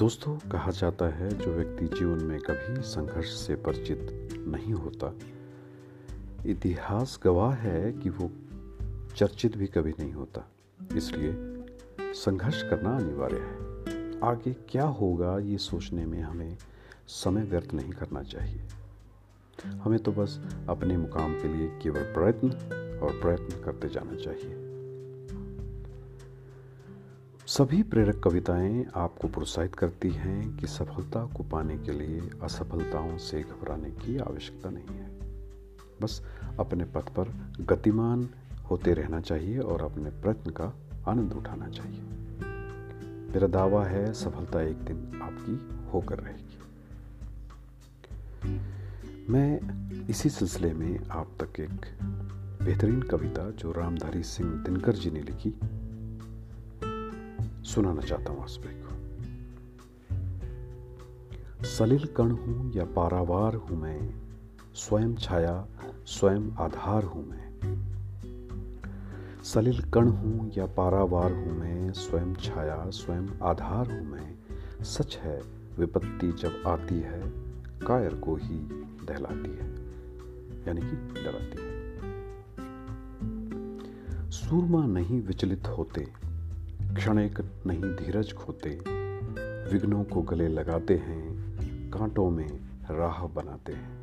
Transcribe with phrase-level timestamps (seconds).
[0.00, 5.14] दोस्तों, कहा जाता है जो व्यक्ति जीवन में कभी संघर्ष से परिचित नहीं होता।
[6.46, 8.30] इतिहास गवाह है कि वो
[9.16, 10.50] चर्चित भी कभी नहीं होता।
[10.96, 11.32] इसलिए
[12.12, 16.58] संघर्ष करना अनिवार्य है। आगे क्या होगा, ये सोचने में हमें
[17.08, 18.62] समय व्यर्थ नहीं करना चाहिए।
[19.66, 22.50] हमें तो बस अपने मुकाम के लिए केवल प्रयत्न
[23.02, 24.69] और प्रयत्न करते जाना चाहिए।
[27.50, 33.40] सभी प्रेरक कविताएँ आपको प्रोत्साहित करती हैं कि सफलता को पाने के लिए असफलताओं से
[33.42, 35.18] घबराने की आवश्यकता नहीं है।
[36.02, 36.26] बस
[36.58, 38.30] अपने पथ पर गतिमान
[38.70, 40.74] होते रहना चाहिए और अपने प्रयत्न का
[41.08, 42.00] आनंद उठाना चाहिए।
[43.32, 46.58] मेरा दावा है, सफलता एक दिन आपकी होकर रहेगी।
[49.32, 49.60] मैं
[50.08, 51.98] इसी सिलसिले में आप तक एक
[52.62, 55.54] बेहतरीन कविता जो रामधारी सिंह दिनकर जी ने लिखी
[57.74, 58.90] सुनाना चाहता हूँ आसपे को।
[61.64, 64.14] सलिल कण हूँ या पारावार हूँ मैं,
[64.74, 65.68] स्वयं छाया,
[66.06, 67.50] स्वयं आधार हूँ मैं।
[69.44, 74.38] सलिल कण हूँ या पारावार हूँ मैं, स्वयं छाया, स्वयं आधार हूँ मैं।
[74.84, 75.42] सच है,
[75.78, 77.20] विपत्ति जब आती है,
[77.86, 78.58] कायर को ही
[79.06, 79.70] दहलाती है,
[80.66, 81.70] यानी कि डराती है।
[84.30, 86.29] सूरमा नहीं विचलित होते
[86.96, 88.70] क्षणिक नहीं धीरज खोते,
[89.72, 91.50] विघ्नों को गले लगाते हैं,
[91.90, 92.60] कांटों में
[92.90, 94.00] राह बनाते हैं।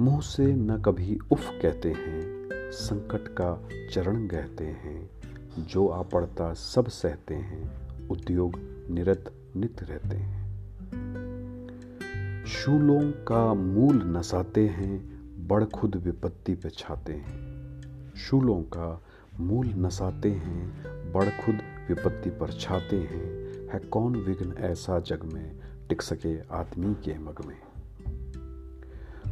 [0.00, 5.10] मुँह से न कभी उफ कहते हैं, संकट का चरण कहते हैं,
[5.58, 7.70] जो आ पड़ता सब सहते हैं,
[8.08, 8.58] उद्योग
[8.90, 10.42] निरत नित रहते हैं।
[12.46, 15.12] शूलों का मूल नसाते हैं,
[15.48, 17.52] बड़ खुद विपत्ति पे छाते हैं।
[18.16, 19.02] शूलों का
[19.40, 21.54] मूल नसाते हैं, बड़ खुद
[21.88, 27.44] विपत्ति पर छाते हैं। है कौन विघ्न ऐसा जग में, टिक सके आदमी के मग
[27.46, 27.56] में?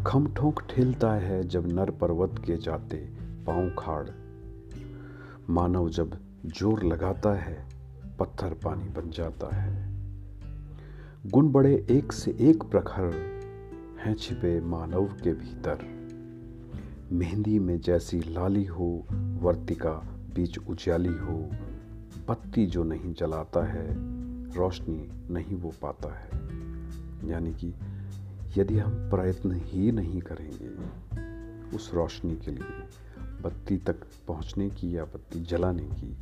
[0.02, 2.96] खम ठोंक ठेलता है जब नर पर्वत के जाते
[3.46, 4.08] पाँव खाड़।
[5.50, 7.68] मानव जब ज़ोर लगाता है,
[8.18, 9.94] पत्थर पानी बन जाता है।
[11.26, 13.14] गुण बड़े एक से एक प्रखर
[14.04, 15.99] हैं छिपे मानव के भीतर।
[17.12, 19.92] मेहंदी में जैसी लाली हो, वर्तिका
[20.34, 21.50] बीच उजाली हो,
[22.28, 23.86] बत्ती जो नहीं जलाता है,
[24.54, 26.30] रोशनी नहीं वो पाता है।
[27.30, 27.74] यानी कि
[28.56, 30.68] यदि हम प्रयत्न ही नहीं करेंगे,
[31.76, 32.88] उस रोशनी के लिए,
[33.42, 33.96] बत्ती तक
[34.28, 36.16] पहुँचने की या बत्ती जलाने की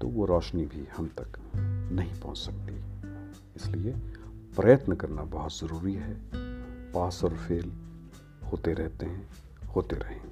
[0.00, 1.38] तो वो रोशनी भी हम तक
[1.92, 2.74] नहीं पहुँच सकती।
[3.56, 3.92] इसलिए
[4.56, 6.20] प्रयत्न करना बहुत ज़रूरी है।
[6.92, 7.72] पास और फेल
[8.52, 9.28] होते रहते हैं।
[9.76, 10.31] होते रहें।